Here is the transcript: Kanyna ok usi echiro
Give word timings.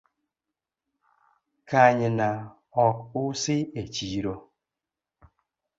Kanyna 1.69 2.29
ok 2.85 2.97
usi 3.23 3.57
echiro 3.81 4.35